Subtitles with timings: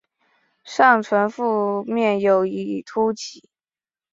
[0.63, 3.47] 上唇腹面有一突起。